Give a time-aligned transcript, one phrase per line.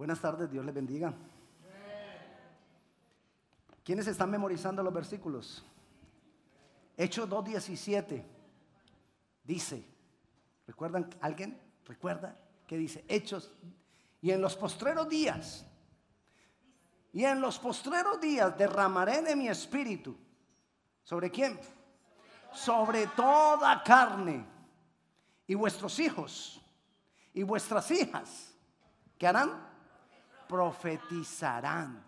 [0.00, 1.12] Buenas tardes, Dios les bendiga.
[3.84, 5.62] ¿Quiénes están memorizando los versículos?
[6.96, 8.24] Hechos 2.17
[9.44, 9.84] dice,
[10.66, 11.60] ¿recuerdan alguien?
[11.84, 12.34] ¿Recuerda?
[12.66, 13.04] ¿Qué dice?
[13.08, 13.52] Hechos.
[14.22, 15.66] Y en los postreros días,
[17.12, 20.16] y en los postreros días derramaré de mi espíritu.
[21.02, 21.60] ¿Sobre quién?
[22.54, 24.46] Sobre toda carne.
[25.46, 26.58] Y vuestros hijos
[27.34, 28.54] y vuestras hijas,
[29.18, 29.68] ¿qué harán?
[30.50, 32.04] Profetizarán.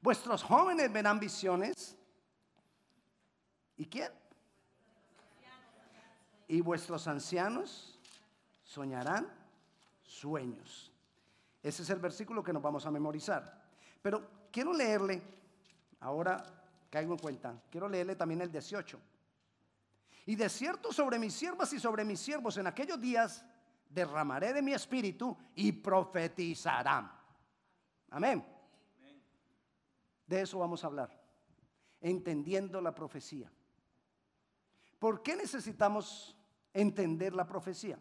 [0.00, 1.96] Vuestros jóvenes verán visiones.
[3.76, 4.12] ¿Y quién?
[6.46, 7.98] Y vuestros ancianos
[8.62, 9.26] soñarán
[10.04, 10.92] sueños.
[11.60, 13.60] Ese es el versículo que nos vamos a memorizar.
[14.00, 15.20] Pero quiero leerle,
[15.98, 16.44] ahora
[16.90, 19.00] caigo en cuenta, quiero leerle también el 18.
[20.26, 23.44] Y de cierto sobre mis siervas y sobre mis siervos en aquellos días
[23.90, 27.21] derramaré de mi espíritu y profetizarán.
[28.12, 28.44] Amén.
[30.26, 31.18] De eso vamos a hablar,
[31.98, 33.50] entendiendo la profecía.
[34.98, 36.36] ¿Por qué necesitamos
[36.74, 37.98] entender la profecía?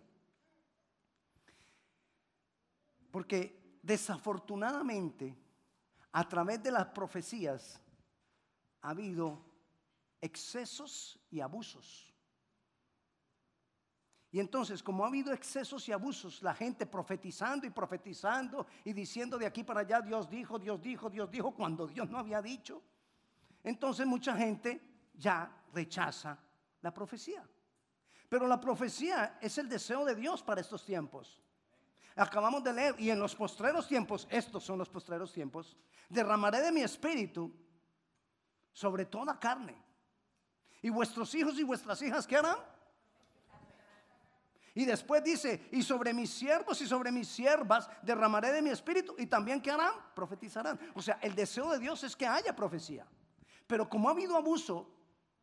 [3.09, 5.33] Porque desafortunadamente,
[6.11, 7.79] a través de las profecías,
[8.81, 9.45] ha habido
[10.19, 12.10] excesos y abusos.
[14.31, 19.37] Y entonces, como ha habido excesos y abusos, la gente profetizando y profetizando y diciendo
[19.37, 22.81] de aquí para allá, Dios dijo, Dios dijo, Dios dijo, cuando Dios no había dicho,
[23.61, 26.37] entonces mucha gente ya rechaza
[26.81, 27.45] la profecía.
[28.29, 31.41] Pero la profecía es el deseo de Dios para estos tiempos.
[32.15, 35.75] Acabamos de leer, y en los postreros tiempos, estos son los postreros tiempos,
[36.07, 37.53] derramaré de mi espíritu
[38.71, 39.75] sobre toda carne.
[40.81, 42.57] Y vuestros hijos y vuestras hijas, ¿qué harán?
[44.73, 49.15] Y después dice, y sobre mis siervos y sobre mis siervas derramaré de mi espíritu
[49.17, 49.93] y también ¿qué harán?
[50.15, 50.79] Profetizarán.
[50.95, 53.05] O sea, el deseo de Dios es que haya profecía.
[53.67, 54.89] Pero como ha habido abuso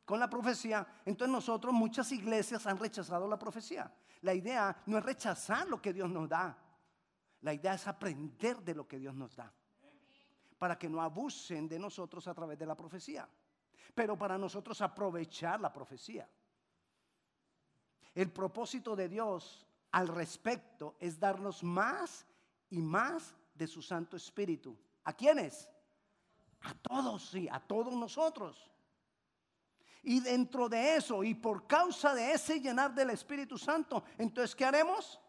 [0.07, 3.93] con la profecía, entonces nosotros, muchas iglesias han rechazado la profecía.
[4.23, 6.57] La idea no es rechazar lo que Dios nos da.
[7.43, 9.53] La idea es aprender de lo que Dios nos da.
[10.57, 13.29] Para que no abusen de nosotros a través de la profecía.
[13.95, 16.29] Pero para nosotros aprovechar la profecía.
[18.19, 22.27] El propósito de Dios al respecto es darnos más
[22.69, 24.77] y más de su Santo Espíritu.
[25.05, 25.69] ¿A quiénes?
[26.63, 28.73] A todos, sí, a todos nosotros.
[30.03, 34.65] Y dentro de eso, y por causa de ese llenar del Espíritu Santo, entonces, ¿qué
[34.65, 35.21] haremos?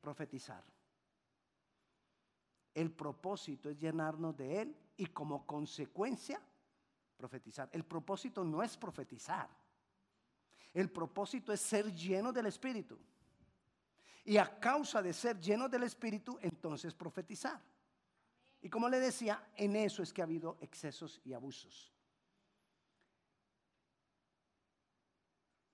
[0.00, 0.64] Profetizar.
[2.74, 6.42] El propósito es llenarnos de Él y como consecuencia,
[7.16, 7.68] profetizar.
[7.70, 9.48] El propósito no es profetizar.
[10.74, 12.98] El propósito es ser lleno del Espíritu.
[14.24, 17.62] Y a causa de ser lleno del Espíritu, entonces profetizar.
[18.60, 21.92] Y como le decía, en eso es que ha habido excesos y abusos.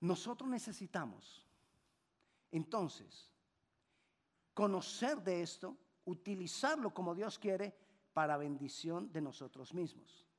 [0.00, 1.46] Nosotros necesitamos,
[2.50, 3.30] entonces,
[4.54, 7.74] conocer de esto, utilizarlo como Dios quiere
[8.12, 10.29] para bendición de nosotros mismos.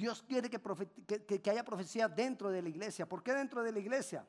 [0.00, 3.06] Dios quiere que, haya profecía dentro de la iglesia.
[3.06, 4.26] ¿Por qué dentro de la iglesia?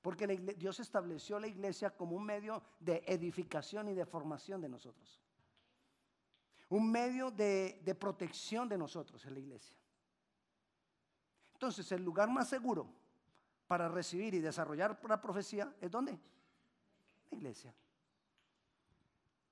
[0.00, 0.26] Porque
[0.56, 5.20] Dios estableció la iglesia como un medio de edificación y de formación de nosotros.
[6.70, 9.76] Un medio de, protección de nosotros en la iglesia.
[11.52, 12.88] Entonces, el lugar más seguro
[13.66, 16.18] para recibir y desarrollar la profecía es dónde?
[17.30, 17.74] La iglesia.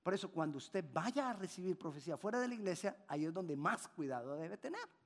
[0.02, 3.54] Por eso, cuando usted vaya a recibir profecía fuera de la iglesia, ahí es donde
[3.56, 5.03] más cuidado debe tener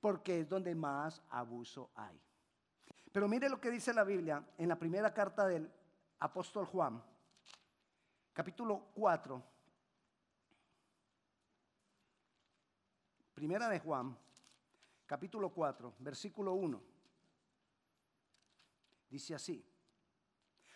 [0.00, 2.20] porque es donde más abuso hay.
[3.12, 5.70] Pero mire lo que dice la Biblia en la primera carta del
[6.20, 7.02] apóstol Juan,
[8.32, 9.42] capítulo 4.
[13.34, 14.16] Primera de Juan,
[15.06, 16.82] capítulo 4, versículo 1.
[19.10, 19.64] Dice así,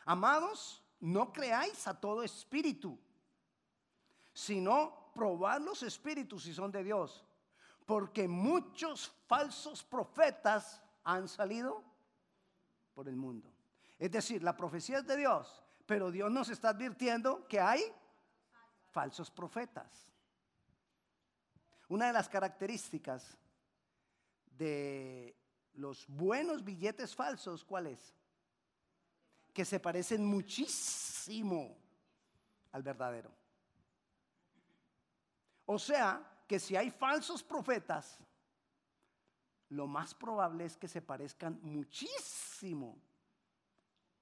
[0.04, 2.98] amados, no creáis a todo espíritu,
[4.32, 7.24] sino probad los espíritus si son de Dios
[7.86, 11.82] porque muchos falsos profetas han salido
[12.94, 13.52] por el mundo.
[13.98, 17.82] Es decir, la profecía es de Dios, pero Dios nos está advirtiendo que hay
[18.90, 20.08] falsos profetas.
[21.88, 23.36] Una de las características
[24.46, 25.36] de
[25.74, 28.14] los buenos billetes falsos, ¿cuál es?
[29.52, 31.76] Que se parecen muchísimo
[32.70, 33.30] al verdadero.
[35.66, 38.20] O sea, que si hay falsos profetas,
[39.70, 43.00] lo más probable es que se parezcan muchísimo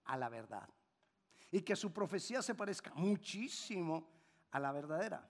[0.05, 0.69] a la verdad.
[1.51, 4.09] y que su profecía se parezca muchísimo
[4.53, 5.29] a la verdadera.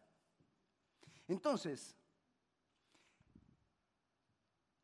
[1.26, 1.96] Entonces,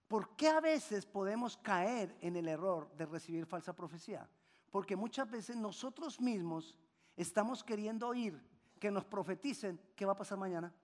[0.08, 4.26] ¿por qué a veces podemos caer en el error de recibir falsa profecía?
[4.70, 6.78] Porque muchas veces nosotros mismos
[7.14, 8.42] estamos queriendo oír
[8.80, 10.74] que nos profeticen qué va a pasar mañana.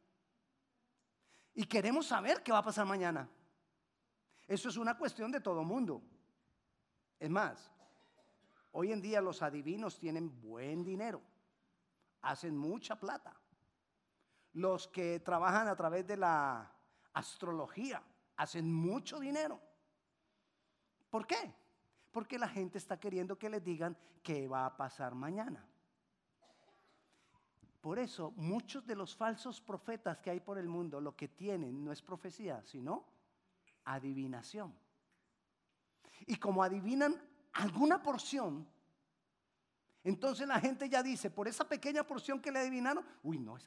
[1.54, 3.28] Y queremos saber qué va a pasar mañana.
[4.46, 6.02] Eso es una cuestión de todo mundo.
[7.19, 7.70] Es más,
[8.72, 11.22] hoy en día los adivinos tienen buen dinero,
[12.22, 13.43] hacen mucha plata
[14.54, 16.70] los que trabajan a través de la
[17.14, 18.02] astrología
[18.37, 19.60] hacen mucho dinero.
[21.10, 21.54] ¿Por qué?
[22.10, 25.66] Porque la gente está queriendo que les digan qué va a pasar mañana.
[27.82, 31.84] Por eso muchos de los falsos profetas que hay por el mundo lo que tienen
[31.84, 33.05] no es profecía, sino
[33.84, 34.73] adivinación.
[36.26, 37.20] Y como adivinan
[37.55, 38.69] alguna porción,
[40.05, 43.58] entonces la gente ya dice, por esa pequeña porción que le adivinaron, uy, no,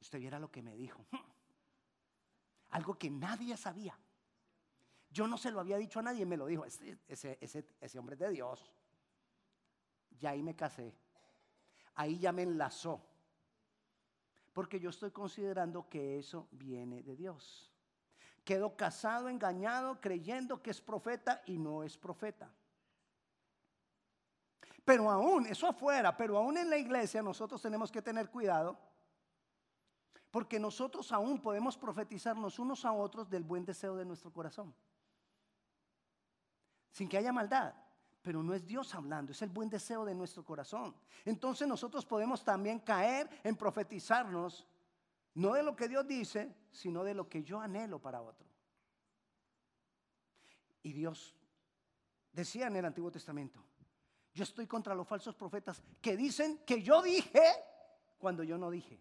[0.00, 1.04] Usted viera lo que me dijo.
[2.70, 3.96] Algo que nadie sabía.
[5.10, 6.64] Yo no se lo había dicho a nadie, me lo dijo.
[6.64, 8.72] Ese, ese, hombre es de Dios.
[10.18, 10.94] Ya ahí me casé.
[11.94, 13.04] Ahí ya me enlazó.
[14.52, 17.72] Porque yo estoy considerando que eso viene de Dios.
[18.44, 22.52] Quedo casado, engañado, creyendo que es profeta y no es profeta.
[24.84, 28.78] Pero aún, eso afuera, pero aún en la iglesia nosotros tenemos que tener cuidado
[30.32, 34.74] porque nosotros aún podemos profetizarnos unos a otros del buen deseo de nuestro corazón.
[36.90, 37.74] Sin que haya maldad.
[38.22, 40.94] Pero no es Dios hablando, es el buen deseo de nuestro corazón.
[41.24, 44.66] Entonces nosotros podemos también caer en profetizarnos,
[45.34, 48.46] no de lo que Dios dice, sino de lo que yo anhelo para otro.
[50.84, 51.36] Y Dios
[52.32, 53.62] decía en el Antiguo Testamento,
[54.32, 57.42] yo estoy contra los falsos profetas que dicen que yo dije
[58.18, 59.00] cuando yo no dije.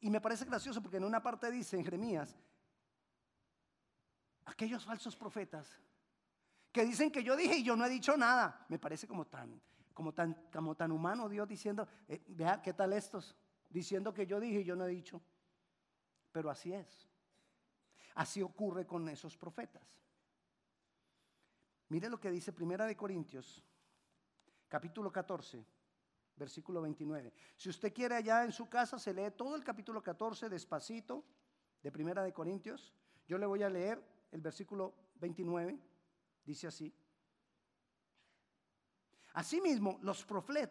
[0.00, 2.36] Y me parece gracioso porque en una parte dice en Jeremías,
[4.44, 5.68] aquellos falsos profetas
[6.78, 8.64] que dicen que yo dije y yo no he dicho nada.
[8.68, 9.60] Me parece como tan,
[9.92, 13.34] como tan, como tan humano Dios diciendo, eh, vea qué tal estos,
[13.68, 15.20] diciendo que yo dije y yo no he dicho.
[16.30, 17.08] Pero así es.
[18.14, 20.00] Así ocurre con esos profetas.
[21.88, 23.64] Mire lo que dice Primera de Corintios,
[24.68, 25.66] capítulo 14
[26.36, 27.32] versículo 29.
[27.56, 31.24] Si usted quiere allá en su casa, se lee todo el capítulo 14 despacito
[31.82, 32.94] de Primera de Corintios.
[33.26, 35.76] Yo le voy a leer el versículo 29.
[36.48, 36.90] Dice así.
[39.34, 40.26] Asimismo, los,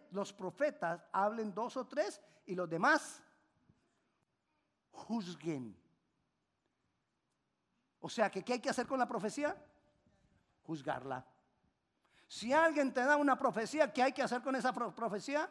[0.09, 3.21] los profetas hablen dos o tres y los demás
[4.89, 5.79] juzguen.
[7.99, 9.55] O sea, que ¿qué hay que hacer con la profecía?
[10.63, 11.23] Juzgarla.
[12.27, 15.47] Si alguien te da una profecía, ¿qué hay que hacer con esa profecía?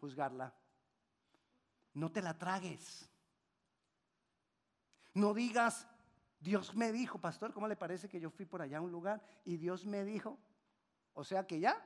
[0.00, 0.54] Juzgarla.
[1.92, 3.10] No te la tragues.
[5.12, 5.86] No digas,
[6.40, 9.22] Dios me dijo, pastor, ¿cómo le parece que yo fui por allá a un lugar
[9.44, 10.38] y Dios me dijo?
[11.12, 11.76] O sea que ya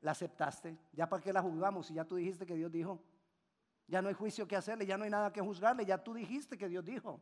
[0.00, 0.76] la aceptaste.
[0.92, 3.00] ¿Ya para qué la juzgamos si ya tú dijiste que Dios dijo?
[3.86, 6.58] Ya no hay juicio que hacerle, ya no hay nada que juzgarle, ya tú dijiste
[6.58, 7.20] que Dios dijo.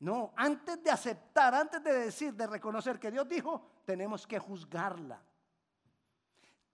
[0.00, 5.22] No, antes de aceptar, antes de decir, de reconocer que Dios dijo, tenemos que juzgarla.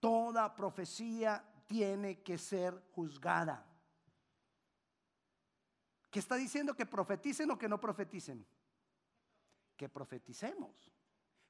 [0.00, 3.69] Toda profecía tiene que ser juzgada.
[6.10, 6.74] ¿Qué está diciendo?
[6.74, 8.44] ¿Que profeticen o que no profeticen?
[9.76, 10.90] Que profeticemos,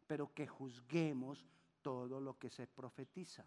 [0.07, 1.47] pero que juzguemos
[1.83, 3.45] todo lo que se profetiza.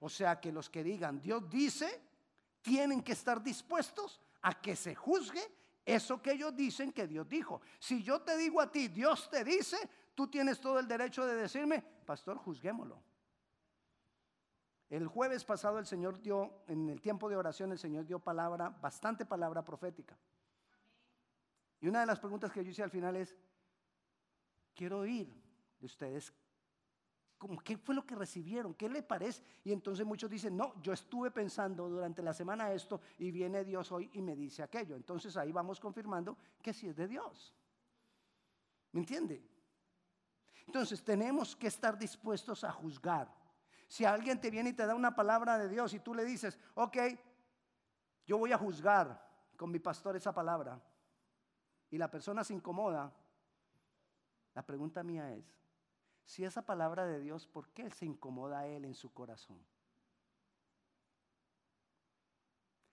[0.00, 2.02] O sea que los que digan Dios dice,
[2.62, 5.42] tienen que estar dispuestos a que se juzgue
[5.84, 7.60] eso que ellos dicen que Dios dijo.
[7.78, 9.76] Si yo te digo a ti, Dios te dice,
[10.14, 13.02] tú tienes todo el derecho de decirme, pastor, juzguémoslo.
[14.90, 18.68] El jueves pasado el Señor dio, en el tiempo de oración, el Señor dio palabra,
[18.68, 20.18] bastante palabra profética.
[21.80, 23.34] Y una de las preguntas que yo hice al final es,
[24.74, 25.32] quiero oír
[25.78, 26.34] de ustedes
[27.64, 28.74] ¿Qué fue lo que recibieron?
[28.74, 29.42] ¿Qué le parece?
[29.64, 33.90] Y entonces muchos dicen, no, yo estuve pensando durante la semana esto y viene Dios
[33.92, 34.94] hoy y me dice aquello.
[34.94, 37.54] Entonces ahí vamos confirmando que sí es de Dios.
[38.92, 39.42] ¿Me entiende?
[40.66, 43.34] Entonces tenemos que estar dispuestos a juzgar.
[43.90, 46.56] Si alguien te viene y te da una palabra de Dios y tú le dices,
[46.74, 46.96] ok,
[48.24, 49.20] yo voy a juzgar
[49.56, 50.80] con mi pastor esa palabra,
[51.90, 53.12] y la persona se incomoda,
[54.54, 55.44] la pregunta mía es,
[56.24, 59.58] si esa palabra de Dios, ¿por qué se incomoda a él en su corazón?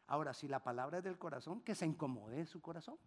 [0.08, 2.98] Ahora, si la palabra es del corazón, que se incomode en su corazón.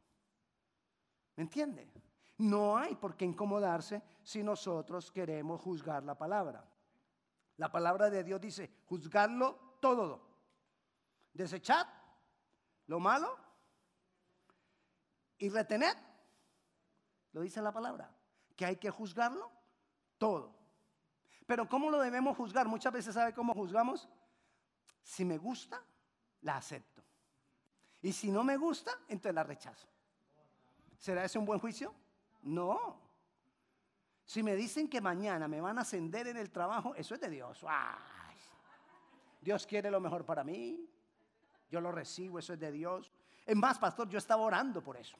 [1.34, 1.90] ¿Me entiende?
[2.38, 6.64] No hay por qué incomodarse si nosotros queremos juzgar la palabra.
[7.60, 10.22] La palabra de Dios dice, juzgarlo todo.
[11.34, 11.86] Desechar
[12.86, 13.36] lo malo
[15.36, 15.94] y retener.
[17.32, 18.16] Lo dice la palabra,
[18.56, 19.52] que hay que juzgarlo
[20.16, 20.56] todo.
[21.46, 22.66] Pero ¿cómo lo debemos juzgar?
[22.66, 24.08] Muchas veces sabe cómo juzgamos.
[25.02, 25.84] Si me gusta,
[26.40, 27.02] la acepto.
[28.00, 29.86] Y si no me gusta, entonces la rechazo.
[30.98, 31.94] ¿Será ese un buen juicio?
[32.40, 32.98] No.
[34.30, 37.28] Si me dicen que mañana me van a ascender en el trabajo, eso es de
[37.28, 37.64] Dios.
[39.40, 40.88] Dios quiere lo mejor para mí.
[41.68, 43.10] Yo lo recibo, eso es de Dios.
[43.44, 45.16] Es más, pastor, yo estaba orando por eso.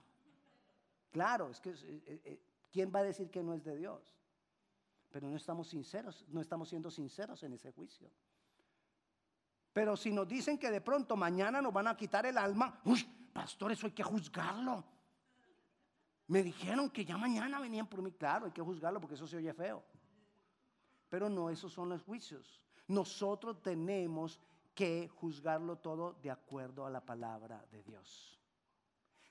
[1.10, 2.40] Claro, es que eh, eh,
[2.70, 4.14] ¿quién va a decir que no es de Dios?
[5.10, 8.08] Pero no estamos sinceros, no estamos siendo sinceros en ese juicio.
[9.72, 13.02] Pero si nos dicen que de pronto mañana nos van a quitar el alma, uy,
[13.32, 14.84] pastor, eso hay que juzgarlo.
[16.30, 19.36] Me dijeron que ya mañana venían por mí, claro, hay que juzgarlo porque eso se
[19.36, 19.82] oye feo.
[21.08, 22.64] Pero no, esos son los juicios.
[22.86, 24.38] Nosotros tenemos
[24.72, 28.40] que juzgarlo todo de acuerdo a la palabra de Dios.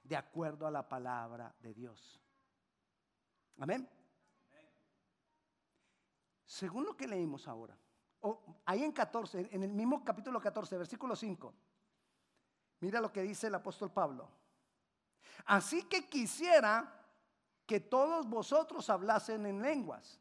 [0.04, 2.20] De acuerdo a la palabra de Dios.
[3.60, 3.90] Amén.
[6.46, 7.78] Según lo que leímos ahora,
[8.66, 11.54] ahí en 14, en el mismo capítulo 14, versículo 5,
[12.82, 14.39] mira lo que dice el apóstol Pablo.
[15.46, 16.96] Así que quisiera
[17.66, 20.20] que todos vosotros hablasen en lenguas,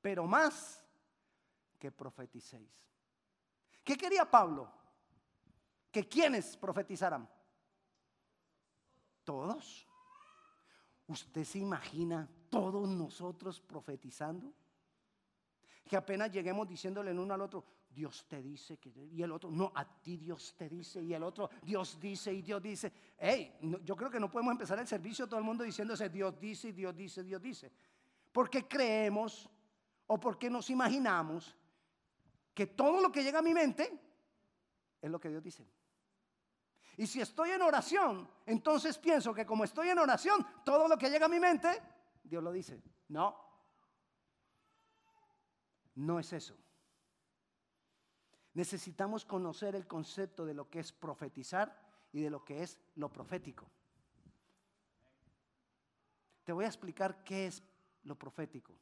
[0.00, 0.84] pero más
[1.78, 2.70] que profeticéis.
[3.84, 4.70] ¿Qué quería Pablo?
[5.90, 7.28] Que quienes profetizaran.
[9.24, 9.86] Todos.
[11.06, 14.52] ¿Usted se imagina todos nosotros profetizando?
[15.84, 19.50] Que apenas lleguemos diciéndole en uno al otro, Dios te dice que, y el otro,
[19.50, 22.92] no, a ti Dios te dice, y el otro, Dios dice y Dios dice.
[23.18, 26.72] Hey, yo creo que no podemos empezar el servicio todo el mundo diciéndose Dios dice
[26.72, 27.70] Dios dice, Dios dice.
[28.32, 29.48] Porque creemos
[30.06, 31.56] o porque nos imaginamos
[32.54, 33.98] que todo lo que llega a mi mente
[35.00, 35.66] es lo que Dios dice.
[36.96, 41.08] Y si estoy en oración, entonces pienso que como estoy en oración, todo lo que
[41.08, 41.68] llega a mi mente,
[42.22, 42.82] Dios lo dice.
[43.08, 43.36] No,
[45.94, 46.56] no es eso.
[48.54, 51.80] Necesitamos conocer el concepto de lo que es profetizar
[52.12, 53.70] y de lo que es lo profético.
[56.44, 57.62] Te voy a explicar qué es
[58.02, 58.74] lo profético,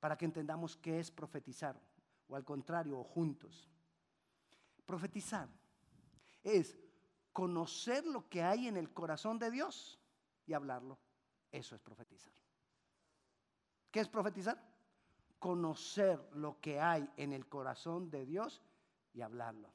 [0.00, 1.80] para que entendamos qué es profetizar
[2.28, 3.68] o al contrario, o juntos.
[4.84, 5.48] Profetizar
[6.42, 6.76] es
[7.32, 10.00] conocer lo que hay en el corazón de Dios
[10.46, 10.98] y hablarlo.
[11.50, 12.32] Eso es profetizar.
[13.90, 14.75] ¿Qué es profetizar?
[15.38, 18.62] Conocer lo que hay en el corazón de Dios
[19.12, 19.72] y hablarlo.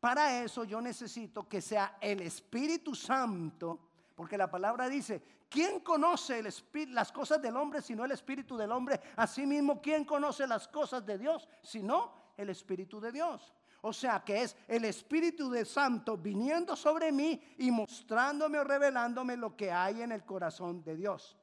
[0.00, 3.80] Para eso yo necesito que sea el Espíritu Santo,
[4.14, 6.42] porque la palabra dice, ¿quién conoce
[6.88, 9.00] las cosas del hombre sino el Espíritu del hombre?
[9.16, 13.52] Asimismo, ¿quién conoce las cosas de Dios sino el Espíritu de Dios?
[13.80, 19.36] O sea que es el Espíritu de Santo viniendo sobre mí y mostrándome o revelándome
[19.36, 21.37] lo que hay en el corazón de Dios.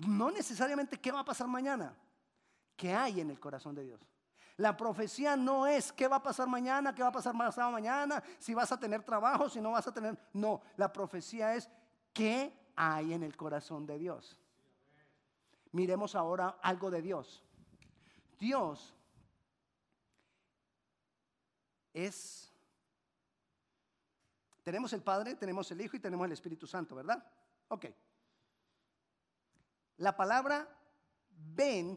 [0.00, 1.94] No necesariamente qué va a pasar mañana,
[2.76, 4.00] qué hay en el corazón de Dios.
[4.56, 8.22] La profecía no es qué va a pasar mañana, qué va a pasar pasado mañana,
[8.38, 10.18] si vas a tener trabajo, si no vas a tener.
[10.32, 11.68] No, la profecía es
[12.14, 14.38] qué hay en el corazón de Dios.
[15.72, 17.44] Miremos ahora algo de Dios.
[18.38, 18.94] Dios
[21.92, 22.50] es...
[24.62, 27.22] Tenemos el Padre, tenemos el Hijo y tenemos el Espíritu Santo, ¿verdad?
[27.68, 27.86] Ok.
[30.02, 30.68] La palabra
[31.30, 31.96] ven,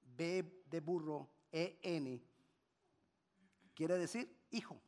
[0.00, 2.24] B de burro, E-N,
[3.74, 4.80] quiere decir hijo.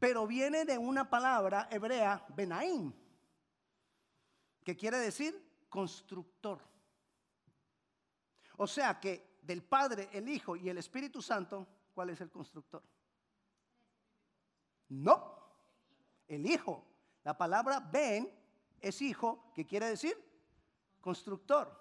[0.00, 2.92] Pero viene de una palabra hebrea, Benaim,
[4.64, 6.60] que quiere decir constructor.
[8.56, 11.64] O sea que del Padre, el Hijo y el Espíritu Santo,
[11.94, 12.82] ¿cuál es el constructor?
[14.88, 15.54] No,
[16.26, 16.84] el Hijo.
[17.22, 18.37] La palabra ven
[18.80, 20.16] es hijo, ¿qué quiere decir?
[21.00, 21.76] Constructor.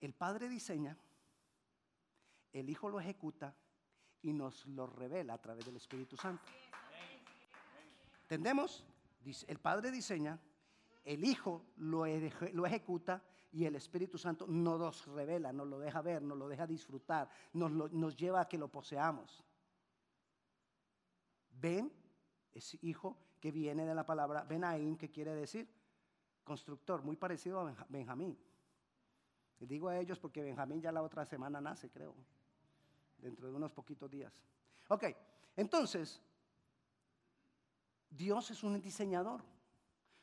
[0.00, 0.96] El Padre diseña,
[2.52, 3.54] el Hijo lo ejecuta
[4.22, 6.44] y nos lo revela a través del Espíritu Santo.
[8.22, 8.84] ¿Entendemos?
[9.46, 10.38] El Padre diseña,
[11.04, 13.22] el Hijo lo, lo ejecuta
[13.52, 17.70] y el Espíritu Santo nos revela, nos lo deja ver, nos lo deja disfrutar, nos,
[17.70, 19.44] nos lleva a que lo poseamos.
[21.50, 21.92] Ben
[22.52, 25.68] es hijo que viene de la palabra Benaim, que quiere decir
[26.44, 28.38] constructor, muy parecido a Benjamín.
[29.60, 32.14] Y digo a ellos porque Benjamín ya la otra semana nace, creo,
[33.18, 34.32] dentro de unos poquitos días.
[34.88, 35.04] Ok,
[35.56, 36.20] entonces,
[38.10, 39.42] Dios es un diseñador,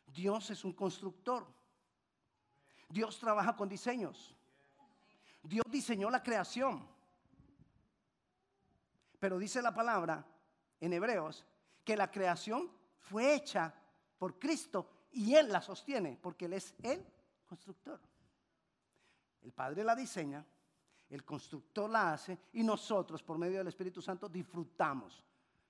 [0.07, 1.45] Dios es un constructor.
[2.89, 4.35] Dios trabaja con diseños.
[5.43, 6.87] Dios diseñó la creación.
[9.19, 10.25] Pero dice la palabra
[10.79, 11.45] en Hebreos
[11.83, 13.73] que la creación fue hecha
[14.17, 17.05] por Cristo y Él la sostiene porque Él es el
[17.45, 17.99] constructor.
[19.41, 20.45] El Padre la diseña,
[21.09, 25.23] el constructor la hace y nosotros por medio del Espíritu Santo disfrutamos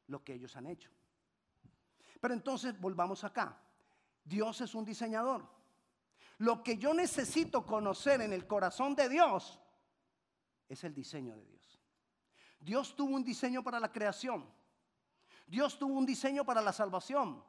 [0.08, 0.90] lo que ellos han hecho.
[2.20, 3.58] Pero entonces volvamos acá.
[4.24, 5.48] Dios es un diseñador.
[6.40, 9.60] Lo que yo necesito conocer en el corazón de Dios
[10.68, 11.80] es el diseño de Dios.
[12.60, 14.46] Dios tuvo un diseño para la creación.
[15.46, 17.44] Dios tuvo un diseño para la salvación.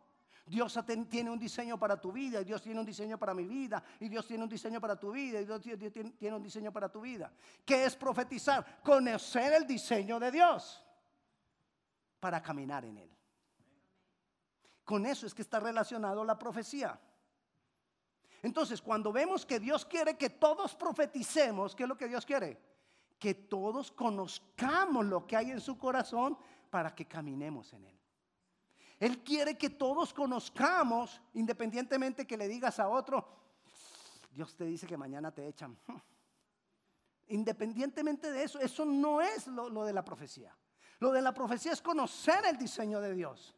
[0.48, 0.78] Dios
[1.08, 4.08] tiene un diseño para tu vida, y Dios tiene un diseño para mi vida, y
[4.08, 7.30] Dios tiene un diseño para tu vida, y Dios tiene un diseño para tu vida.
[7.64, 8.80] ¿Qué es profetizar?
[8.82, 10.84] Conocer el diseño de Dios
[12.18, 13.10] para caminar en él.
[14.84, 16.98] Con eso es que está relacionado la profecía.
[18.42, 22.58] Entonces, cuando vemos que Dios quiere que todos profeticemos, ¿qué es lo que Dios quiere?
[23.18, 26.38] Que todos conozcamos lo que hay en su corazón
[26.70, 27.97] para que caminemos en él.
[28.98, 33.26] Él quiere que todos conozcamos, independientemente que le digas a otro,
[34.32, 35.78] Dios te dice que mañana te echan.
[37.28, 40.56] Independientemente de eso, eso no es lo, lo de la profecía.
[40.98, 43.54] Lo de la profecía es conocer el diseño de Dios.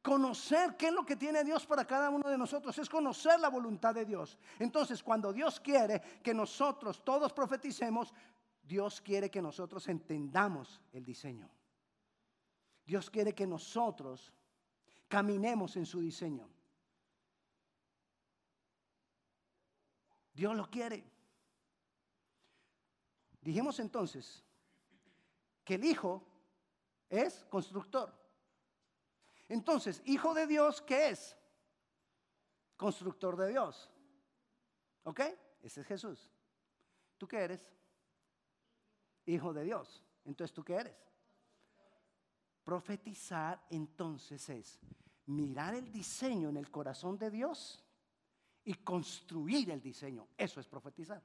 [0.00, 3.48] Conocer qué es lo que tiene Dios para cada uno de nosotros es conocer la
[3.48, 4.38] voluntad de Dios.
[4.58, 8.12] Entonces, cuando Dios quiere que nosotros todos profeticemos,
[8.62, 11.50] Dios quiere que nosotros entendamos el diseño.
[12.84, 14.32] Dios quiere que nosotros
[15.08, 16.48] caminemos en su diseño.
[20.34, 21.04] Dios lo quiere.
[23.40, 24.42] Dijimos entonces
[25.64, 26.26] que el Hijo
[27.08, 28.12] es constructor.
[29.48, 31.36] Entonces, Hijo de Dios, ¿qué es?
[32.76, 33.90] Constructor de Dios.
[35.04, 35.20] ¿Ok?
[35.62, 36.30] Ese es Jesús.
[37.18, 37.70] ¿Tú qué eres?
[39.26, 40.02] Hijo de Dios.
[40.24, 41.13] Entonces, ¿tú qué eres?
[42.64, 44.80] Profetizar entonces es
[45.26, 47.84] mirar el diseño en el corazón de Dios
[48.64, 50.26] y construir el diseño.
[50.36, 51.22] Eso es profetizar.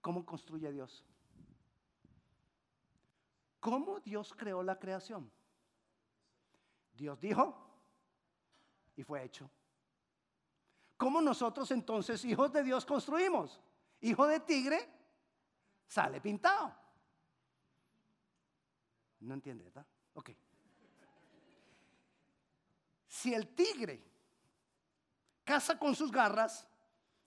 [0.00, 1.04] ¿Cómo construye Dios?
[3.58, 5.28] ¿Cómo Dios creó la creación?
[6.94, 7.66] Dios dijo
[8.94, 9.50] y fue hecho.
[10.96, 13.60] ¿Cómo nosotros entonces, hijos de Dios, construimos?
[14.00, 14.88] Hijo de tigre,
[15.86, 16.85] sale pintado.
[19.26, 19.84] No entiende, ¿verdad?
[20.14, 20.30] Ok.
[23.08, 24.00] Si el tigre
[25.42, 26.64] caza con sus garras,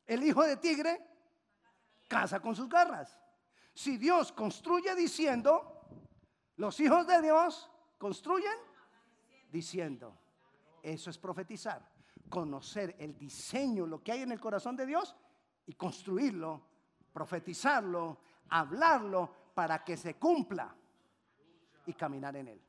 [0.08, 1.06] el hijo de tigre
[2.08, 3.20] caza con sus garras.
[3.74, 5.82] Si Dios construye diciendo,
[6.56, 8.58] los hijos de Dios construyen
[9.52, 10.18] diciendo.
[10.82, 11.86] Eso es profetizar.
[12.30, 15.18] Conocer el diseño, lo que hay en el corazón de Dios
[15.66, 16.62] y construirlo,
[17.12, 20.74] profetizarlo, hablarlo para que se cumpla
[21.90, 22.62] y caminar en él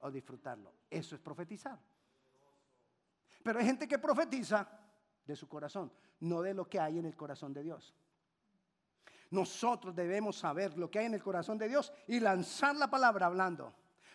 [0.00, 0.72] o disfrutarlo.
[0.90, 1.78] Eso es profetizar.
[3.44, 4.68] Pero hay gente que profetiza
[5.24, 7.94] de su corazón, no de lo que hay en el corazón de Dios.
[9.30, 13.26] Nosotros debemos saber lo que hay en el corazón de Dios y lanzar la palabra
[13.26, 13.72] hablando.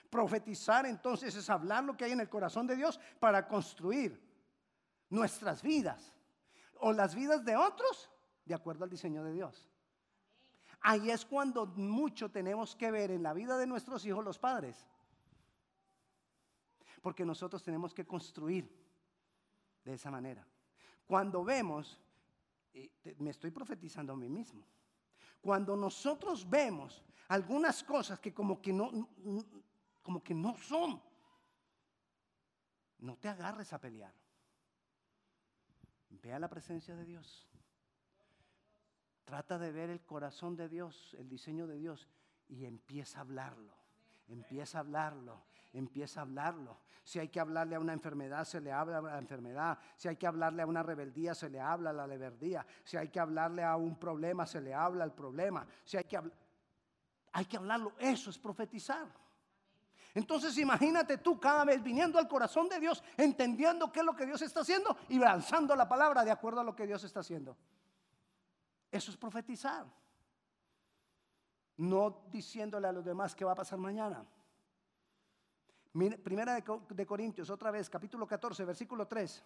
[0.10, 4.22] Profetizar entonces es hablar lo que hay en el corazón de Dios para construir
[5.10, 6.14] nuestras vidas
[6.80, 8.10] o las vidas de otros
[8.44, 9.69] de acuerdo al diseño de Dios.
[10.82, 14.88] Ahí es cuando mucho tenemos que ver en la vida de nuestros hijos los padres.
[17.02, 18.70] Porque nosotros tenemos que construir
[19.84, 20.46] de esa manera.
[21.06, 22.00] Cuando vemos,
[23.18, 24.64] me estoy profetizando a mí mismo.
[25.42, 29.10] Cuando nosotros vemos algunas cosas que como que no,
[30.02, 31.02] como que no son,
[33.00, 34.14] no te agarres a pelear.
[36.10, 37.49] Vea la presencia de Dios.
[39.30, 42.08] Trata de ver el corazón de Dios, el diseño de Dios
[42.48, 43.76] y empieza a hablarlo.
[44.28, 46.80] Empieza a hablarlo, empieza a hablarlo.
[47.04, 49.78] Si hay que hablarle a una enfermedad, se le habla a la enfermedad.
[49.98, 52.66] Si hay que hablarle a una rebeldía, se le habla a la rebeldía.
[52.84, 55.68] Si hay que hablarle a un problema, se le habla al problema.
[55.86, 56.20] Si hay que,
[57.34, 59.06] hay que hablarlo, eso es profetizar.
[60.16, 64.26] Entonces imagínate tú cada vez viniendo al corazón de Dios, entendiendo qué es lo que
[64.26, 67.56] Dios está haciendo y lanzando la palabra de acuerdo a lo que Dios está haciendo.
[68.92, 69.86] Eso es profetizar.
[71.78, 74.26] No diciéndole a los demás qué va a pasar mañana.
[75.92, 79.44] Primera de Corintios, otra vez, capítulo 14, versículo 3.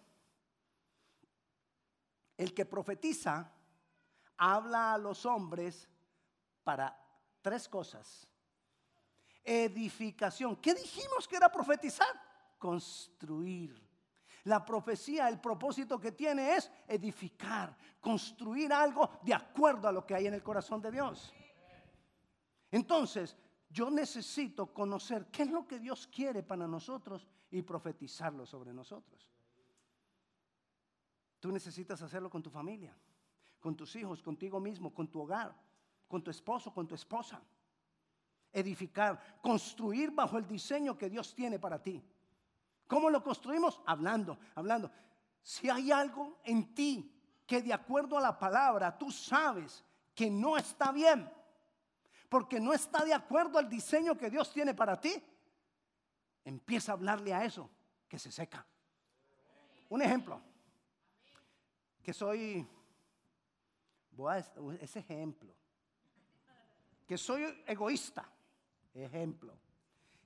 [2.36, 3.50] El que profetiza
[4.36, 5.88] habla a los hombres
[6.62, 6.98] para
[7.40, 8.26] tres cosas.
[9.44, 10.56] Edificación.
[10.56, 12.08] ¿Qué dijimos que era profetizar?
[12.58, 13.83] Construir.
[14.44, 20.14] La profecía, el propósito que tiene es edificar, construir algo de acuerdo a lo que
[20.14, 21.32] hay en el corazón de Dios.
[22.70, 23.36] Entonces,
[23.70, 29.30] yo necesito conocer qué es lo que Dios quiere para nosotros y profetizarlo sobre nosotros.
[31.40, 32.96] Tú necesitas hacerlo con tu familia,
[33.60, 35.54] con tus hijos, contigo mismo, con tu hogar,
[36.06, 37.42] con tu esposo, con tu esposa.
[38.52, 42.02] Edificar, construir bajo el diseño que Dios tiene para ti.
[42.86, 43.80] ¿Cómo lo construimos?
[43.86, 44.90] Hablando, hablando.
[45.42, 47.10] Si hay algo en ti
[47.46, 51.30] que de acuerdo a la palabra tú sabes que no está bien,
[52.28, 55.22] porque no está de acuerdo al diseño que Dios tiene para ti,
[56.44, 57.70] empieza a hablarle a eso
[58.08, 58.66] que se seca.
[59.88, 60.40] Un ejemplo,
[62.02, 62.66] que soy,
[64.12, 64.38] voy a,
[64.80, 65.54] ese ejemplo,
[67.06, 68.28] que soy egoísta,
[68.94, 69.58] ejemplo,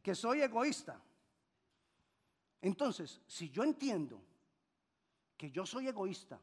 [0.02, 1.00] que soy egoísta.
[2.60, 4.20] Entonces, si yo entiendo
[5.36, 6.40] que yo soy egoísta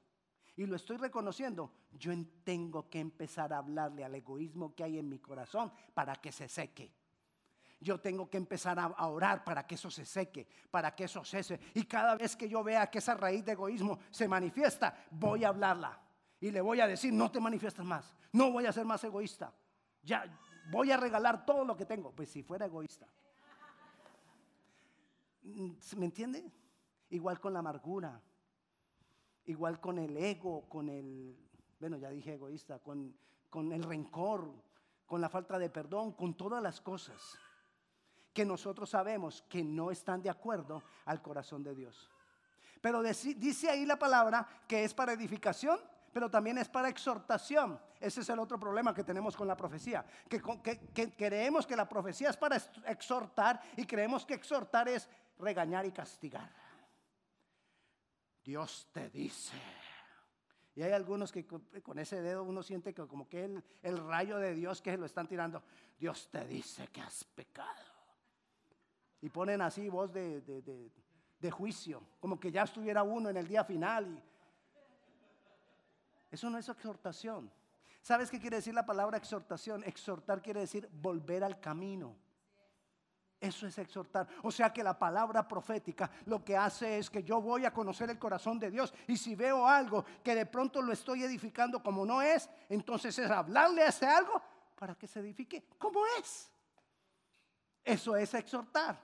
[0.56, 5.10] y lo estoy reconociendo, yo tengo que empezar a hablarle al egoísmo que hay en
[5.10, 6.94] mi corazón para que se seque.
[7.82, 11.60] Yo tengo que empezar a, orar para que eso se seque, para que eso cese.
[11.74, 15.50] Y cada vez que yo vea que esa raíz de egoísmo se manifiesta, voy a
[15.50, 16.02] hablarla.
[16.40, 19.54] Y le voy a decir, no te manifiestas más, no voy a ser más egoísta.
[20.02, 20.26] Ya
[20.72, 22.12] voy a regalar todo lo que tengo.
[22.12, 23.08] Pues si fuera egoísta.
[25.46, 26.52] ¿Me entiende?
[27.10, 28.22] Igual con la amargura,
[29.46, 31.38] igual con el ego, con el,
[31.80, 33.16] bueno, ya dije egoísta, con,
[33.50, 34.52] con el rencor,
[35.06, 37.38] con la falta de perdón, con todas las cosas
[38.34, 42.10] que nosotros sabemos que no están de acuerdo al corazón de Dios.
[42.82, 45.80] Pero dice ahí la palabra que es para edificación,
[46.12, 47.80] pero también es para exhortación.
[48.00, 50.42] Ese es el otro problema que tenemos con la profecía, que,
[50.94, 55.92] que creemos que la profecía es para exhortar y creemos que exhortar es regañar y
[55.92, 56.52] castigar.
[58.44, 59.58] Dios te dice.
[60.76, 64.54] Y hay algunos que con, ese dedo uno siente que como que el, rayo de
[64.54, 65.64] Dios que se lo están tirando,
[65.98, 67.94] Dios te dice que has pecado.
[69.22, 70.92] Y ponen así voz de, de,
[71.40, 74.06] de, juicio, como que ya estuviera uno en el día final.
[74.08, 74.36] Y...
[76.32, 77.50] Eso no es exhortación.
[78.02, 79.84] ¿Sabes qué quiere decir la palabra exhortación?
[79.84, 82.18] Exhortar quiere decir volver al camino.
[83.46, 84.28] Eso es exhortar.
[84.42, 88.10] O sea que la palabra profética lo que hace es que yo voy a conocer
[88.10, 92.06] el corazón de Dios y si veo algo que de pronto lo estoy edificando como
[92.08, 94.42] no es, entonces es hablarle a ese algo
[94.76, 96.52] para que se edifique como es.
[97.84, 99.00] Eso es exhortar.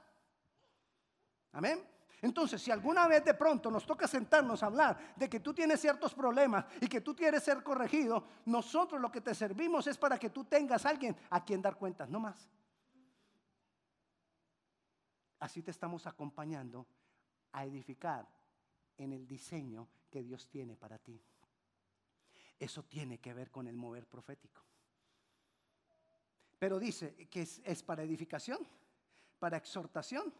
[1.51, 1.88] Amén.
[2.19, 5.80] Entonces, si alguna vez de pronto nos toca sentarnos a hablar de que tú tienes
[5.80, 10.17] ciertos problemas y que tú quieres ser corregido, nosotros lo que te servimos es para
[10.17, 12.49] que tú tengas alguien a quien dar cuentas, no más.
[15.41, 16.86] Así te estamos acompañando
[17.54, 18.27] a edificar
[18.95, 21.19] en el diseño que Dios tiene para ti.
[22.60, 24.62] Eso tiene que ver con el mover profético.
[26.60, 28.60] Pero dice que es, para edificación,
[29.39, 30.32] para exhortación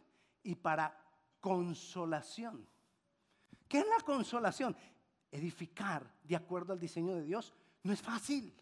[0.44, 0.96] y para
[1.40, 2.64] consolación.
[3.66, 4.76] ¿Qué es la consolación?
[5.32, 8.54] Edificar de acuerdo al diseño de Dios no es fácil.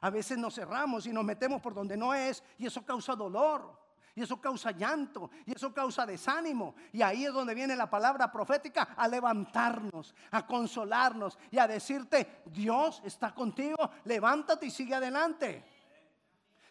[0.00, 3.87] A veces nos cerramos y nos metemos por donde no es y eso causa dolor.
[4.18, 6.74] Y eso causa llanto, y eso causa desánimo.
[6.92, 12.42] Y ahí es donde viene la palabra profética a levantarnos, a consolarnos y a decirte,
[12.46, 13.76] Dios está contigo,
[14.06, 15.64] levántate y sigue adelante.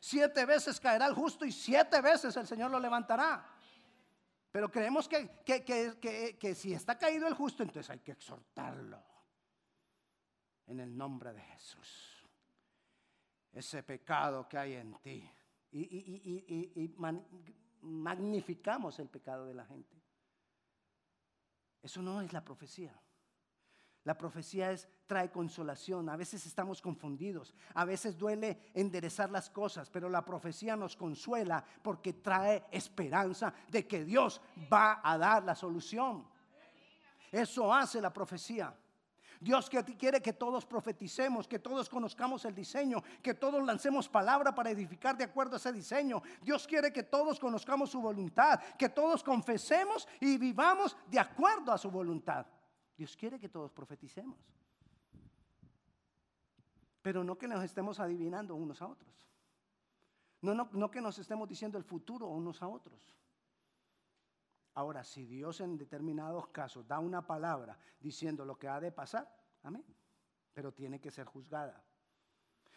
[0.01, 3.47] Siete veces caerá el justo y siete veces el Señor lo levantará.
[4.51, 9.01] Pero creemos que, que, si está caído el justo, entonces hay que exhortarlo.
[10.65, 12.27] En el nombre de Jesús.
[13.53, 15.31] Ese pecado que hay en ti
[15.71, 16.95] y,
[17.81, 20.01] magnificamos el pecado de la gente.
[21.81, 22.99] Eso no es la profecía.
[24.03, 26.09] La profecía es, trae consolación.
[26.09, 27.53] A veces estamos confundidos.
[27.73, 29.89] A veces duele enderezar las cosas.
[29.89, 35.55] Pero la profecía nos consuela porque trae esperanza de que Dios va a dar la
[35.55, 36.25] solución.
[37.31, 38.73] Eso hace la profecía.
[39.39, 44.69] Dios quiere que todos profeticemos, que todos conozcamos el diseño, que todos lancemos palabra para
[44.69, 46.21] edificar de acuerdo a ese diseño.
[46.41, 51.77] Dios quiere que todos conozcamos su voluntad, que todos confesemos y vivamos de acuerdo a
[51.77, 52.45] su voluntad.
[52.97, 54.37] Dios quiere que todos profeticemos.
[57.01, 59.29] Pero no que nos estemos adivinando unos a otros.
[60.41, 62.99] No, no, no que nos estemos diciendo el futuro unos a otros.
[64.77, 69.27] Ahora, si Dios en determinados casos da una palabra diciendo lo que ha de pasar,
[69.63, 69.83] amén,
[70.53, 71.83] pero tiene que ser juzgada.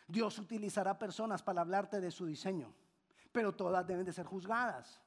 [0.08, 2.72] Dios utilizará personas para hablarte de su diseño,
[3.30, 4.98] pero todas deben de ser juzgadas.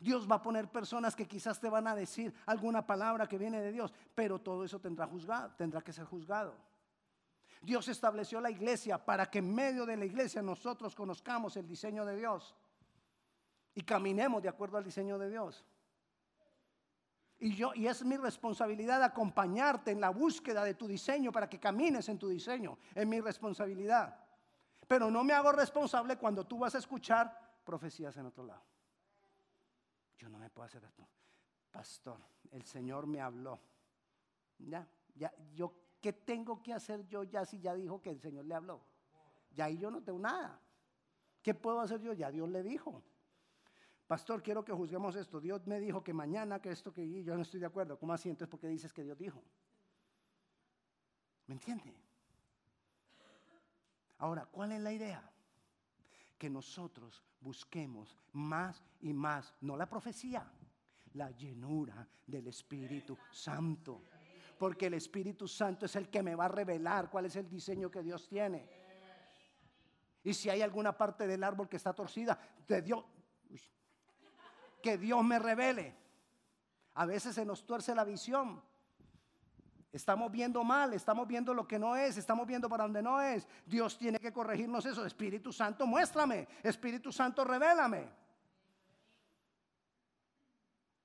[0.00, 3.60] Dios va a poner personas que quizás te van a decir alguna palabra que viene
[3.62, 6.56] de Dios, pero todo eso tendrá, juzgado, tendrá que ser juzgado.
[7.62, 12.04] Dios estableció la iglesia para que en medio de la iglesia nosotros conozcamos el diseño
[12.04, 12.56] de Dios
[13.76, 15.64] y caminemos de acuerdo al diseño de Dios.
[17.40, 21.58] Y yo y es mi responsabilidad acompañarte en la búsqueda de tu diseño para que
[21.58, 22.78] camines en tu diseño.
[22.94, 24.14] Es mi responsabilidad.
[24.86, 28.62] Pero no me hago responsable cuando tú vas a escuchar profecías en otro lado.
[30.18, 31.08] Yo no me puedo hacer esto.
[31.70, 32.18] Pastor,
[32.50, 33.58] el Señor me habló.
[34.58, 38.44] Ya, ya, yo, ¿qué tengo que hacer yo ya si ya dijo que el Señor
[38.44, 38.82] le habló?
[39.52, 40.60] Ya ahí yo no tengo nada.
[41.42, 42.12] ¿Qué puedo hacer yo?
[42.12, 43.02] Ya Dios le dijo.
[44.10, 45.38] Pastor, quiero que juzguemos esto.
[45.40, 47.96] Dios me dijo que mañana, que esto, que yo no estoy de acuerdo.
[47.96, 48.28] ¿Cómo así?
[48.28, 49.40] Entonces, ¿por qué dices que Dios dijo?
[51.46, 51.94] ¿Me entiende?
[54.18, 55.30] Ahora, ¿cuál es la idea?
[56.40, 60.50] que nosotros busquemos más y más, no la profecía,
[61.12, 64.02] la llenura del Espíritu Santo.
[64.58, 67.90] Porque el Espíritu Santo es el que me va a revelar cuál es el diseño
[67.90, 68.66] que Dios tiene.
[70.24, 73.04] Y si hay alguna parte del árbol que está torcida, de Dios,
[74.80, 75.94] que Dios me revele.
[76.94, 78.62] A veces se nos tuerce la visión.
[79.92, 83.46] Estamos viendo mal, estamos viendo lo que no es, estamos viendo para donde no es.
[83.66, 85.04] Dios tiene que corregirnos eso.
[85.04, 86.46] Espíritu Santo, muéstrame.
[86.62, 88.08] Espíritu Santo, revélame.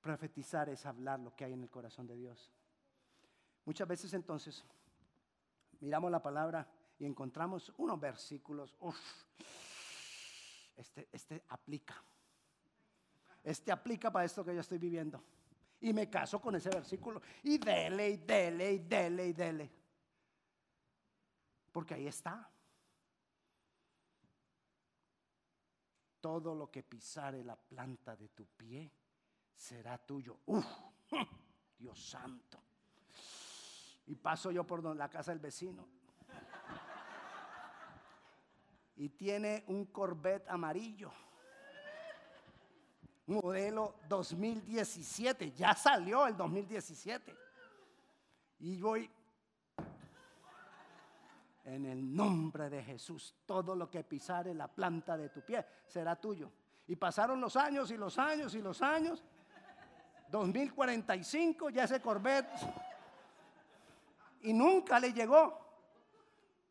[0.00, 2.52] Profetizar es hablar lo que hay en el corazón de Dios.
[3.64, 4.64] Muchas veces entonces
[5.80, 8.76] miramos la palabra y encontramos unos versículos.
[10.76, 12.00] este, este aplica.
[13.46, 15.22] Este aplica para esto que yo estoy viviendo.
[15.80, 17.22] Y me caso con ese versículo.
[17.44, 19.70] Y dele, y dele, y dele, y dele.
[21.70, 22.50] Porque ahí está.
[26.20, 28.90] Todo lo que pisare la planta de tu pie
[29.54, 30.40] será tuyo.
[30.46, 30.66] Uf,
[31.78, 32.58] Dios santo.
[34.08, 35.86] Y paso yo por la casa del vecino.
[38.96, 41.12] Y tiene un Corvette amarillo
[43.26, 45.52] modelo 2017.
[45.52, 47.36] Ya salió el 2017.
[48.60, 49.10] Y voy
[51.64, 53.34] en el nombre de Jesús.
[53.44, 56.50] Todo lo que pisare la planta de tu pie será tuyo.
[56.86, 59.22] Y pasaron los años y los años y los años.
[60.30, 62.48] 2045 ya ese Corvette.
[64.42, 65.64] Y nunca le llegó.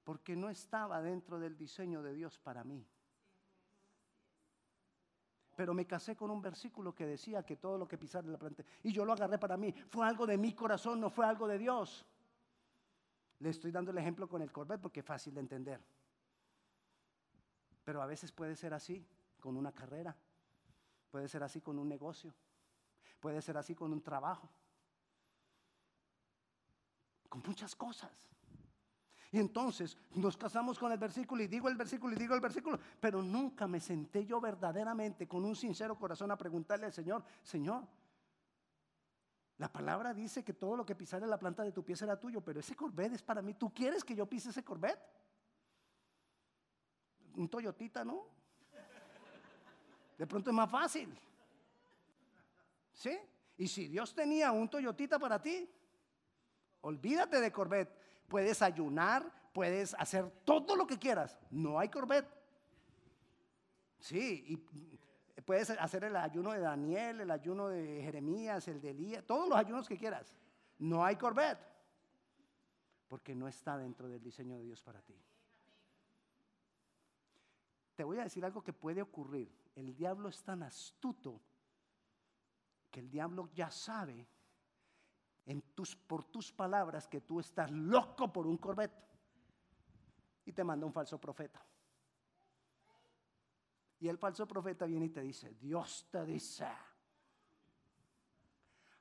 [0.04, 2.86] Porque no estaba dentro del diseño de Dios para mí.
[5.56, 8.64] Pero me casé con un versículo que decía que todo lo que pisara la planta.
[8.84, 9.74] Y yo lo agarré para mí.
[9.90, 12.06] Fue algo de mi corazón, no fue algo de Dios.
[13.40, 15.82] Le estoy dando el ejemplo con el Corvette porque es fácil de entender.
[17.86, 19.08] Pero a veces puede ser así
[19.40, 20.16] con una carrera.
[21.10, 22.34] Puede ser así con un negocio.
[23.22, 24.50] Puede ser así con un trabajo.
[27.30, 28.35] Con muchas cosas.
[29.36, 32.80] Y entonces nos casamos con el versículo y digo el versículo y digo el versículo,
[33.02, 37.86] pero nunca me senté yo verdaderamente con un sincero corazón a preguntarle al Señor, Señor,
[39.58, 42.40] la palabra dice que todo lo que pisare la planta de tu pie será tuyo,
[42.40, 43.56] pero ese Corvette es para mí.
[43.56, 45.02] ¿Tú quieres que yo pise ese Corvette?
[47.36, 48.28] Un Toyotita, ¿no?
[50.18, 51.14] De pronto es más fácil.
[52.94, 53.20] ¿Sí?
[53.58, 55.70] Y si Dios tenía un Toyotita para ti,
[56.80, 61.38] olvídate de Corvette puedes ayunar, puedes hacer todo lo que quieras.
[61.50, 62.28] No hay Corvette.
[64.00, 69.24] Sí, y puedes hacer el ayuno de Daniel, el ayuno de Jeremías, el de Elías,
[69.26, 70.36] todos los ayunos que quieras.
[70.80, 71.60] No hay Corvette.
[73.08, 75.16] Porque no está dentro del diseño de Dios para ti.
[77.96, 79.50] Te voy a decir algo que puede ocurrir.
[79.76, 81.40] El diablo es tan astuto
[82.92, 84.28] que el diablo ya sabe
[85.46, 89.06] en tus, por tus palabras que tú estás loco por un Corvette.
[90.46, 91.64] Y te manda un falso profeta.
[94.00, 96.68] Y el falso profeta viene y te dice, Dios te dice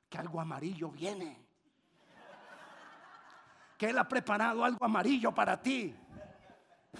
[0.09, 1.45] que algo amarillo viene.
[3.77, 5.95] Que Él ha preparado algo amarillo para ti.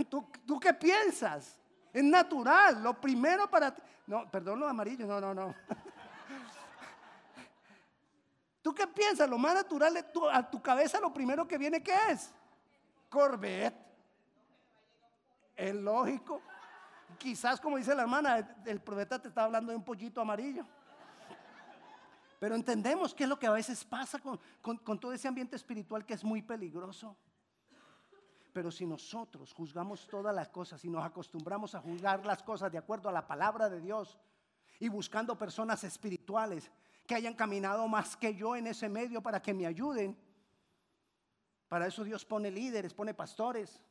[0.09, 1.59] ¿Tú, ¿Tú, qué piensas?
[1.93, 3.81] Es natural, lo primero para ti.
[4.07, 5.55] No, perdón, lo amarillo, no, no, no.
[8.75, 9.29] ¿Tú qué piensas?
[9.29, 12.33] Lo más natural a tu cabeza lo primero que viene, ¿qué es?
[13.09, 13.73] Corvette.
[15.55, 16.41] Es lógico.
[17.17, 20.65] Quizás, como dice la hermana, el profeta te está hablando de un pollito amarillo.
[22.37, 26.05] Pero entendemos qué es lo que a veces pasa con, con todo ese ambiente espiritual
[26.05, 27.15] que es muy peligroso.
[28.51, 32.77] Pero si nosotros juzgamos todas las cosas y nos acostumbramos a juzgar las cosas de
[32.77, 34.17] acuerdo a la palabra de Dios,
[34.79, 36.69] y buscando personas espirituales
[37.05, 40.17] que hayan caminado más que yo en ese medio para que me ayuden.
[41.67, 43.81] Para eso Dios pone líderes, pone pastores,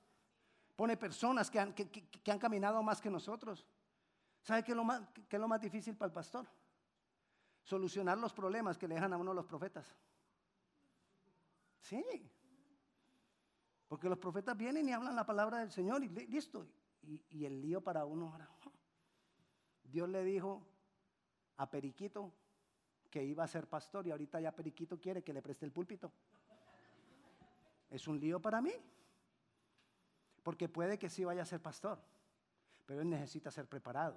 [0.76, 3.66] pone personas que han, que, han caminado más que nosotros.
[4.42, 6.46] ¿Sabe qué es, lo más, qué es lo más difícil para el pastor?
[7.62, 9.96] Solucionar los problemas que le dejan a uno los profetas.
[11.80, 12.30] Sí.
[13.88, 16.66] Porque los profetas vienen y hablan la palabra del Señor y listo.
[17.02, 18.50] Y, y el lío para uno ahora.
[19.84, 20.66] Dios le dijo
[21.56, 22.32] a Periquito
[23.14, 26.10] que iba a ser pastor y ahorita ya Periquito quiere que le preste el púlpito.
[27.88, 28.72] Es un lío para mí.
[30.42, 32.00] Porque puede que sí vaya a ser pastor,
[32.84, 34.16] pero él necesita ser preparado.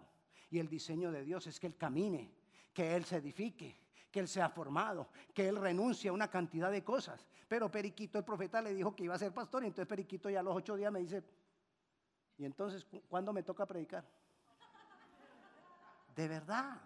[0.49, 2.33] Y el diseño de Dios es que él camine,
[2.73, 3.79] que él se edifique,
[4.09, 7.27] que él sea formado, que él renuncie a una cantidad de cosas.
[7.47, 10.39] Pero Periquito, el profeta, le dijo que iba a ser pastor y entonces Periquito ya
[10.39, 11.23] a los ocho días me dice,
[12.35, 14.03] ¿y entonces cuándo me toca predicar?
[16.15, 16.81] De verdad.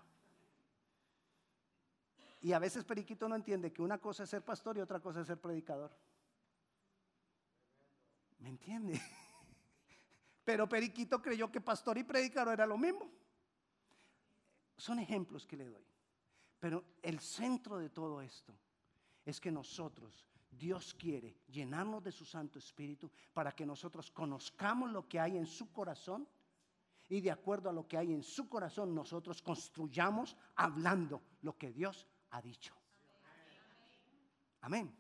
[2.42, 5.22] Y a veces Periquito no entiende que una cosa es ser pastor y otra cosa
[5.22, 5.92] es ser predicador.
[8.40, 9.00] ¿Me entiende?
[10.44, 13.08] Pero Periquito creyó que pastor y predicador era lo mismo.
[14.76, 15.86] Son ejemplos que le doy.
[16.60, 18.54] Pero el centro de todo esto
[19.24, 25.08] es que nosotros, Dios quiere llenarnos de su Santo Espíritu para que nosotros conozcamos lo
[25.08, 26.28] que hay en su corazón
[27.08, 31.72] y de acuerdo a lo que hay en su corazón nosotros construyamos hablando lo que
[31.72, 32.74] Dios ha dicho.
[34.62, 34.96] Amén.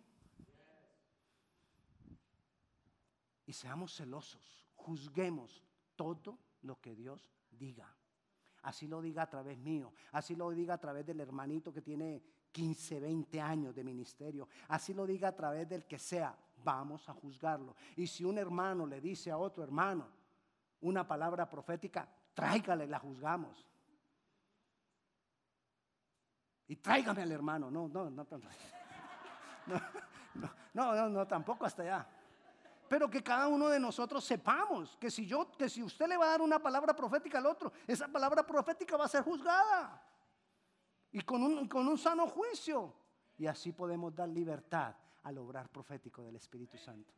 [3.45, 5.63] Y seamos celosos, juzguemos
[5.95, 7.93] todo lo que Dios diga.
[8.63, 12.21] Así lo diga a través mío, así lo diga a través del hermanito que tiene
[12.51, 17.13] 15, 20 años de ministerio, así lo diga a través del que sea, vamos a
[17.13, 17.75] juzgarlo.
[17.95, 20.07] Y si un hermano le dice a otro hermano
[20.81, 23.70] una palabra profética, tráigale, la juzgamos
[26.71, 27.69] y tráigame al hermano.
[27.69, 28.25] No, no, no,
[30.73, 32.07] no, no, tampoco hasta allá.
[32.87, 36.27] Pero que cada uno de nosotros sepamos que si yo, que si usted le va
[36.27, 40.01] a dar una palabra profética al otro, esa palabra profética va a ser juzgada.
[41.11, 42.93] Y con un, con un sano juicio.
[43.37, 47.13] Y así podemos dar libertad al obrar profético del Espíritu Santo.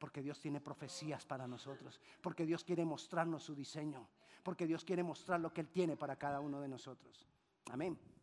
[0.00, 2.00] Porque Dios tiene profecías para nosotros.
[2.20, 4.08] Porque Dios quiere mostrarnos su diseño.
[4.42, 7.24] Porque Dios quiere mostrar lo que Él tiene para cada uno de nosotros.
[7.70, 8.17] Amén.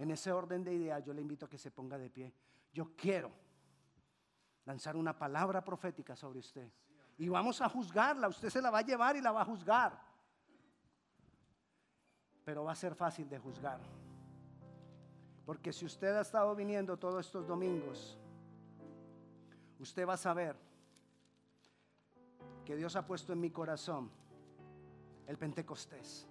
[0.00, 2.32] En ese orden de ideas yo le invito a que se ponga de pie.
[2.72, 3.30] Yo quiero
[4.64, 6.72] lanzar una palabra profética sobre usted.
[7.18, 8.26] Y vamos a juzgarla.
[8.28, 10.00] Usted se la va a llevar y la va a juzgar.
[12.46, 13.78] Pero va a ser fácil de juzgar.
[15.44, 18.18] Porque si usted ha estado viniendo todos estos domingos,
[19.78, 20.56] usted va a saber
[22.64, 24.10] que Dios ha puesto en mi corazón
[25.26, 26.29] el Pentecostés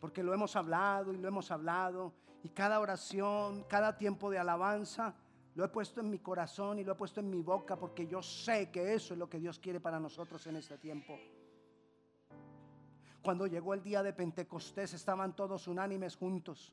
[0.00, 5.14] porque lo hemos hablado y lo hemos hablado, y cada oración, cada tiempo de alabanza,
[5.54, 8.22] lo he puesto en mi corazón y lo he puesto en mi boca, porque yo
[8.22, 11.18] sé que eso es lo que Dios quiere para nosotros en este tiempo.
[13.22, 16.72] Cuando llegó el día de Pentecostés, estaban todos unánimes juntos.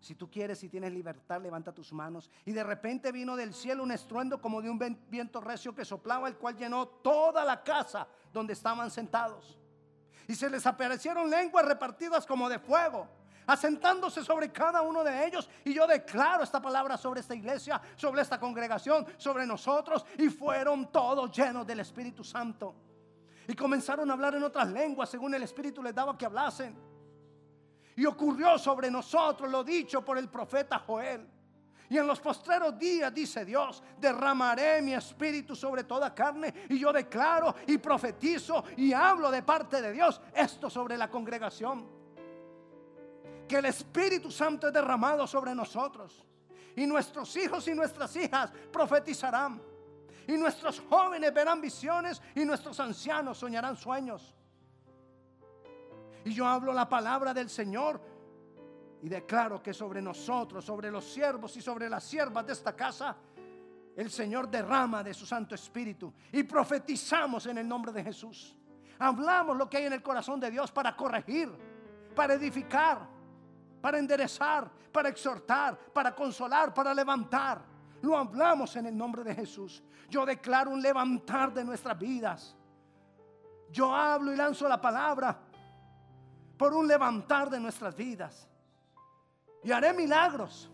[0.00, 2.30] Si tú quieres y tienes libertad, levanta tus manos.
[2.44, 6.28] Y de repente vino del cielo un estruendo como de un viento recio que soplaba,
[6.28, 9.57] el cual llenó toda la casa donde estaban sentados
[10.28, 13.08] y se les aparecieron lenguas repartidas como de fuego,
[13.46, 15.48] asentándose sobre cada uno de ellos.
[15.64, 20.04] Y yo declaro esta palabra sobre esta iglesia, sobre esta congregación, sobre nosotros.
[20.18, 22.74] Y fueron todos llenos del Espíritu Santo.
[23.48, 26.76] Y comenzaron a hablar en otras lenguas según el Espíritu les daba que hablasen.
[27.96, 31.26] Y ocurrió sobre nosotros lo dicho por el profeta Joel.
[31.90, 36.52] Y en los postreros días, dice Dios, derramaré mi espíritu sobre toda carne.
[36.68, 41.88] Y yo declaro y profetizo y hablo de parte de Dios esto sobre la congregación.
[43.48, 46.26] Que el Espíritu Santo es derramado sobre nosotros.
[46.76, 49.62] Y nuestros hijos y nuestras hijas profetizarán.
[50.26, 54.34] Y nuestros jóvenes verán visiones y nuestros ancianos soñarán sueños.
[56.26, 57.98] Y yo hablo la palabra del Señor
[59.02, 63.16] y declaro que sobre nosotros, sobre los siervos y sobre las siervas de esta casa,
[63.96, 68.56] el Señor derrama de su Santo Espíritu y profetizamos en el nombre de Jesús.
[68.98, 71.50] Hablamos lo que hay en el corazón de Dios para corregir,
[72.14, 73.08] para edificar,
[73.80, 77.62] para enderezar, para exhortar, para consolar, para levantar.
[78.02, 79.82] Lo hablamos en el nombre de Jesús.
[80.08, 82.56] Yo declaro un levantar de nuestras vidas.
[83.70, 85.38] Yo hablo y lanzo la palabra
[86.56, 88.48] por un levantar de nuestras vidas
[89.62, 90.70] y haré milagros.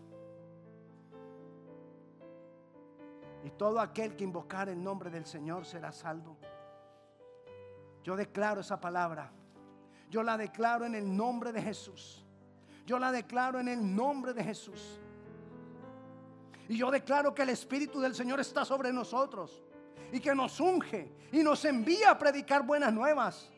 [3.43, 6.37] Y todo aquel que invocar el nombre del Señor será salvo.
[8.03, 9.31] Yo declaro esa palabra.
[10.09, 12.25] Yo la declaro en el nombre de Jesús.
[12.85, 14.99] Yo la declaro en el nombre de Jesús.
[16.67, 19.63] Y yo declaro que el Espíritu del Señor está sobre nosotros
[20.11, 23.51] y que nos unge y nos envía a predicar buenas nuevas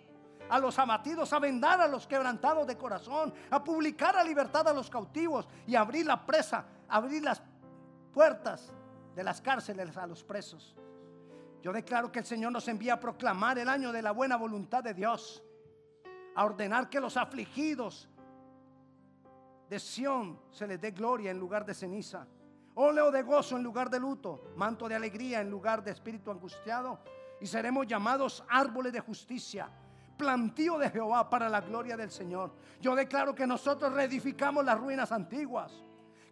[0.50, 4.74] a los abatidos, a vendar a los quebrantados de corazón, a publicar a libertad a
[4.74, 7.42] los cautivos y abrir la presa, abrir las
[8.14, 8.74] puertas
[9.16, 10.76] de las cárceles a los presos.
[11.62, 14.84] Yo declaro que el Señor nos envía a proclamar el año de la buena voluntad
[14.84, 15.44] de Dios,
[16.36, 18.08] a ordenar que los afligidos
[19.68, 22.28] de Sión se les dé gloria en lugar de ceniza,
[22.76, 27.00] óleo de gozo en lugar de luto, manto de alegría en lugar de espíritu angustiado,
[27.42, 29.70] y seremos llamados árboles de justicia
[30.18, 32.52] plantío de Jehová para la gloria del Señor.
[32.82, 35.72] Yo declaro que nosotros reedificamos las ruinas antiguas,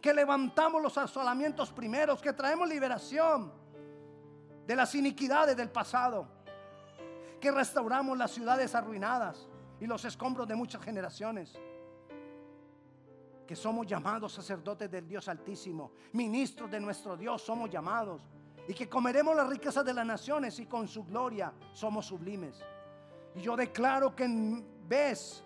[0.01, 3.51] que levantamos los asolamientos primeros, que traemos liberación
[4.65, 6.27] de las iniquidades del pasado,
[7.39, 9.47] que restauramos las ciudades arruinadas
[9.79, 11.55] y los escombros de muchas generaciones
[13.45, 18.21] que somos llamados sacerdotes del Dios Altísimo, ministros de nuestro Dios somos llamados,
[18.67, 22.63] y que comeremos las riquezas de las naciones y con su gloria somos sublimes.
[23.35, 25.43] Y yo declaro que en vez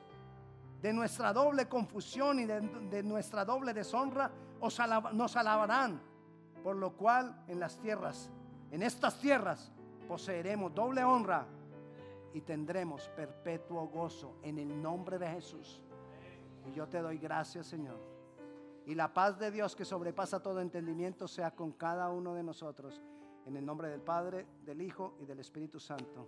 [0.82, 4.32] de nuestra doble confusión y de, nuestra doble deshonra,
[5.14, 6.02] nos alabarán.
[6.64, 8.30] Por lo cual en las tierras,
[8.72, 9.72] en estas tierras,
[10.08, 11.46] poseeremos doble honra
[12.34, 15.82] y tendremos perpetuo gozo en el nombre de Jesús.
[16.68, 17.98] Y yo te doy gracias, Señor.
[18.86, 23.02] Y la paz de Dios que sobrepasa todo entendimiento sea con cada uno de nosotros.
[23.46, 26.28] En el nombre del Padre, del Hijo y del Espíritu Santo.